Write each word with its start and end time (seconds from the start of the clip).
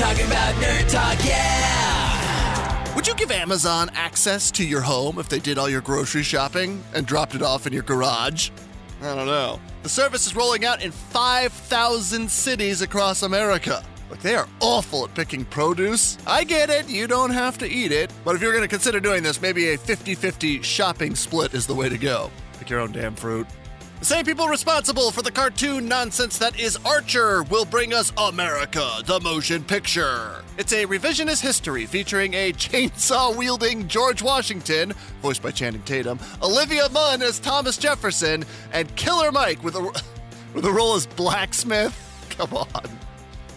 Talking 0.00 0.24
about 0.24 0.54
nerd 0.54 0.90
talk, 0.90 1.22
yeah! 1.26 2.94
Would 2.94 3.06
you 3.06 3.14
give 3.16 3.30
Amazon 3.30 3.90
access 3.92 4.50
to 4.52 4.64
your 4.64 4.80
home 4.80 5.18
if 5.18 5.28
they 5.28 5.38
did 5.38 5.58
all 5.58 5.68
your 5.68 5.82
grocery 5.82 6.22
shopping 6.22 6.82
and 6.94 7.06
dropped 7.06 7.34
it 7.34 7.42
off 7.42 7.66
in 7.66 7.74
your 7.74 7.82
garage? 7.82 8.48
I 9.02 9.14
don't 9.14 9.26
know. 9.26 9.60
The 9.82 9.90
service 9.90 10.26
is 10.26 10.34
rolling 10.34 10.64
out 10.64 10.82
in 10.82 10.90
5,000 10.90 12.30
cities 12.30 12.80
across 12.80 13.22
America. 13.22 13.84
Look, 14.08 14.20
they 14.20 14.36
are 14.36 14.48
awful 14.60 15.04
at 15.04 15.14
picking 15.14 15.44
produce. 15.44 16.16
I 16.26 16.44
get 16.44 16.70
it, 16.70 16.88
you 16.88 17.06
don't 17.06 17.30
have 17.30 17.58
to 17.58 17.68
eat 17.68 17.92
it. 17.92 18.10
But 18.24 18.34
if 18.36 18.40
you're 18.40 18.52
going 18.52 18.64
to 18.64 18.68
consider 18.68 19.00
doing 19.00 19.22
this, 19.22 19.42
maybe 19.42 19.74
a 19.74 19.76
50 19.76 20.14
50 20.14 20.62
shopping 20.62 21.14
split 21.14 21.52
is 21.52 21.66
the 21.66 21.74
way 21.74 21.90
to 21.90 21.98
go. 21.98 22.30
Pick 22.58 22.70
your 22.70 22.80
own 22.80 22.92
damn 22.92 23.14
fruit. 23.14 23.46
The 24.00 24.06
same 24.06 24.24
people 24.24 24.48
responsible 24.48 25.10
for 25.10 25.20
the 25.20 25.30
cartoon 25.30 25.86
nonsense 25.86 26.38
that 26.38 26.58
is 26.58 26.78
Archer 26.86 27.42
will 27.42 27.66
bring 27.66 27.92
us 27.92 28.14
America, 28.16 28.90
the 29.04 29.20
motion 29.20 29.62
picture. 29.62 30.42
It's 30.56 30.72
a 30.72 30.86
revisionist 30.86 31.42
history 31.42 31.84
featuring 31.84 32.32
a 32.32 32.50
chainsaw 32.54 33.36
wielding 33.36 33.88
George 33.88 34.22
Washington, 34.22 34.94
voiced 35.20 35.42
by 35.42 35.50
Channing 35.50 35.82
Tatum, 35.82 36.18
Olivia 36.42 36.88
Munn 36.88 37.20
as 37.20 37.38
Thomas 37.38 37.76
Jefferson, 37.76 38.46
and 38.72 38.96
Killer 38.96 39.30
Mike 39.30 39.62
with 39.62 39.74
a, 39.74 39.82
with 40.54 40.64
a 40.64 40.72
role 40.72 40.94
as 40.94 41.04
blacksmith. 41.06 41.94
Come 42.30 42.54
on. 42.54 43.09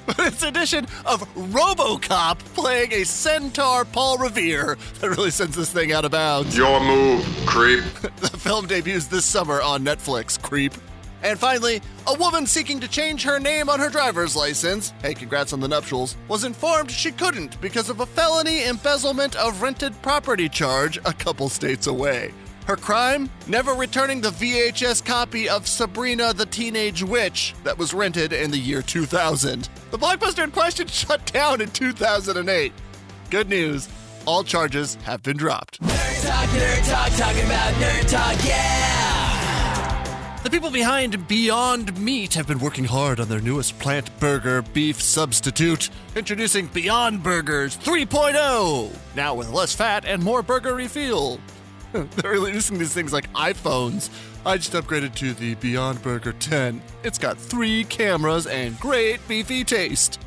But 0.06 0.20
it's 0.20 0.44
an 0.44 0.50
edition 0.50 0.86
of 1.06 1.22
RoboCop 1.36 2.40
playing 2.54 2.94
a 2.94 3.04
centaur 3.04 3.86
Paul 3.86 4.18
Revere 4.18 4.78
that 5.00 5.10
really 5.10 5.32
sends 5.32 5.56
this 5.56 5.72
thing 5.72 5.92
out 5.92 6.06
of 6.06 6.12
bounds. 6.12 6.58
Your 6.58 6.80
move, 6.80 7.26
creep. 7.46 7.84
the 8.02 8.38
film 8.38 8.68
debuts 8.68 9.08
this 9.08 9.26
summer 9.26 9.62
on 9.62 9.84
Netflix, 9.84 10.42
creep. 10.42 10.74
And 11.24 11.40
finally, 11.40 11.82
a 12.06 12.14
woman 12.16 12.46
seeking 12.46 12.82
to 12.82 12.88
change 12.88 13.24
her 13.24 13.40
name 13.40 13.70
on 13.70 13.80
her 13.80 13.90
driver's 13.90 14.36
license, 14.36 14.94
hey, 15.02 15.14
congrats 15.14 15.54
on 15.54 15.62
the 15.62 15.70
nuptials, 15.70 16.18
was 16.28 16.44
informed 16.44 16.92
she 16.92 17.14
couldn't 17.14 17.60
because 17.62 17.90
of 17.90 18.02
a 18.02 18.06
felony 18.06 18.66
embezzlement 18.66 19.38
of 19.38 19.62
rented 19.62 20.00
property 20.02 20.50
charge 20.50 20.98
a 21.06 21.14
couple 21.14 21.48
states 21.48 21.88
away. 21.88 22.34
Her 22.68 22.78
crime? 22.78 23.30
Never 23.48 23.74
returning 23.74 24.22
the 24.22 24.30
VHS 24.30 25.04
copy 25.06 25.50
of 25.50 25.68
Sabrina 25.68 26.34
the 26.34 26.46
Teenage 26.46 27.04
Witch 27.04 27.54
that 27.64 27.78
was 27.78 27.94
rented 27.94 28.32
in 28.32 28.52
the 28.52 28.58
year 28.58 28.82
2000. 28.82 29.68
The 29.92 29.98
blockbuster 29.98 30.46
in 30.46 30.52
question 30.52 30.88
shut 30.94 31.26
down 31.32 31.60
in 31.60 31.70
2008. 31.72 32.72
Good 33.30 33.50
news, 33.50 33.90
all 34.26 34.44
charges 34.44 34.96
have 35.04 35.22
been 35.24 35.36
dropped. 35.36 35.82
Nerd 35.82 36.26
talk, 36.26 36.50
nerd 36.50 36.90
talk, 36.90 37.12
talking 37.18 37.46
about 37.46 37.74
nerd 37.74 38.10
talk, 38.10 38.46
yeah! 38.46 38.80
The 40.44 40.50
people 40.50 40.72
behind 40.72 41.28
Beyond 41.28 41.98
Meat 41.98 42.34
have 42.34 42.48
been 42.48 42.60
working 42.60 42.84
hard 42.86 43.20
on 43.20 43.30
their 43.30 43.40
newest 43.40 43.80
plant 43.80 44.10
burger 44.20 44.62
beef 44.62 45.02
substitute, 45.02 45.90
introducing 46.16 46.68
Beyond 46.68 47.24
Burgers 47.24 47.78
3.0, 47.78 48.94
now 49.16 49.36
with 49.36 49.50
less 49.52 49.74
fat 49.74 50.06
and 50.06 50.22
more 50.22 50.44
burgery 50.44 50.90
feel. 50.90 51.40
They're 52.16 52.32
releasing 52.32 52.80
these 52.80 52.94
things 52.94 53.14
like 53.14 53.32
iPhones. 53.34 54.10
I 54.46 54.58
just 54.58 54.74
upgraded 54.74 55.14
to 55.16 55.34
the 55.34 55.54
Beyond 55.56 56.02
Burger 56.02 56.34
10. 56.34 56.82
It's 57.04 57.20
got 57.20 57.38
three 57.38 57.84
cameras 57.84 58.48
and 58.48 58.80
great 58.80 59.26
beefy 59.28 59.64
taste. 59.64 60.20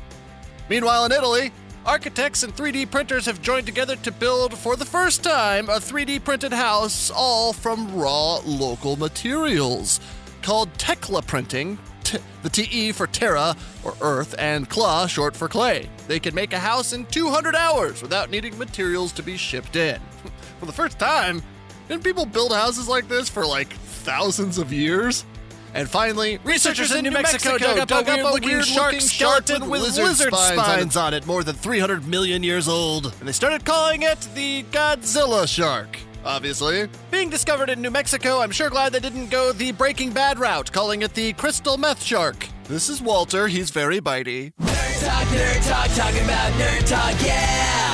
Meanwhile, 0.69 1.05
in 1.05 1.11
Italy, 1.11 1.51
architects 1.85 2.43
and 2.43 2.55
3D 2.55 2.89
printers 2.89 3.25
have 3.25 3.41
joined 3.41 3.65
together 3.65 3.97
to 3.97 4.11
build, 4.13 4.57
for 4.57 4.77
the 4.77 4.85
first 4.85 5.23
time, 5.25 5.67
a 5.67 5.73
3D 5.73 6.23
printed 6.23 6.53
house 6.53 7.11
all 7.11 7.51
from 7.51 7.93
raw 7.93 8.37
local 8.45 8.95
materials. 8.95 9.99
Called 10.41 10.73
TECLA 10.75 11.27
printing, 11.27 11.77
t- 12.05 12.19
the 12.43 12.49
TE 12.49 12.93
for 12.93 13.07
Terra, 13.07 13.57
or 13.83 13.93
Earth, 13.99 14.35
and 14.39 14.69
Kla, 14.69 15.09
short 15.09 15.35
for 15.35 15.49
clay. 15.49 15.89
They 16.07 16.21
can 16.21 16.33
make 16.33 16.53
a 16.53 16.59
house 16.59 16.93
in 16.93 17.05
200 17.07 17.55
hours 17.55 18.01
without 18.01 18.29
needing 18.29 18.57
materials 18.57 19.11
to 19.13 19.23
be 19.23 19.35
shipped 19.35 19.75
in. 19.75 19.99
for 20.59 20.65
the 20.65 20.71
first 20.71 20.97
time, 20.97 21.41
didn't 21.87 22.03
people 22.03 22.25
build 22.25 22.51
houses 22.51 22.87
like 22.87 23.07
this 23.07 23.29
for 23.29 23.45
like 23.45 23.73
thousands 23.73 24.57
of 24.57 24.73
years? 24.73 25.25
And 25.73 25.87
finally, 25.87 26.39
researchers 26.43 26.91
in 26.91 27.03
New 27.03 27.11
Mexico 27.11 27.57
dug 27.57 27.77
up, 27.77 27.87
dug 27.87 28.09
up 28.09 28.19
a 28.19 28.23
weird-looking 28.23 28.61
shark 28.61 28.95
skeleton 28.95 29.69
with 29.69 29.81
lizard 29.81 30.33
spines 30.33 30.95
on 30.95 31.13
it, 31.13 31.27
more 31.27 31.43
than 31.43 31.55
300 31.55 32.07
million 32.07 32.41
years 32.41 32.67
old. 32.67 33.13
And 33.19 33.27
they 33.27 33.31
started 33.31 33.63
calling 33.63 34.01
it 34.01 34.19
the 34.33 34.63
Godzilla 34.71 35.47
shark. 35.47 35.99
Obviously. 36.25 36.89
Being 37.11 37.29
discovered 37.29 37.69
in 37.69 37.81
New 37.81 37.91
Mexico, 37.91 38.39
I'm 38.39 38.51
sure 38.51 38.69
glad 38.69 38.91
they 38.91 38.99
didn't 38.99 39.29
go 39.29 39.51
the 39.51 39.71
Breaking 39.71 40.11
Bad 40.11 40.39
route, 40.39 40.71
calling 40.71 41.03
it 41.03 41.13
the 41.13 41.33
Crystal 41.33 41.77
Meth 41.77 42.01
Shark. 42.03 42.47
This 42.65 42.89
is 42.89 43.01
Walter, 43.01 43.47
he's 43.47 43.69
very 43.69 44.01
bitey. 44.01 44.51
Nerd 44.59 45.05
talk, 45.05 45.27
nerd 45.27 45.69
talk, 45.69 45.95
talking 45.95 46.23
about 46.23 46.51
nerd 46.53 46.87
talk, 46.87 47.25
yeah! 47.25 47.86